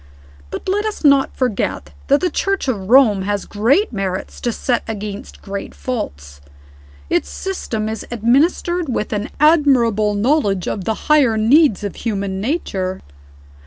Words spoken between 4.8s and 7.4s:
against great faults. Its